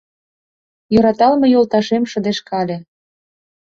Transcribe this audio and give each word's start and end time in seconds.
Йӧраталме 0.93 1.47
йолташем 1.53 2.03
шыдешкале 2.11 2.77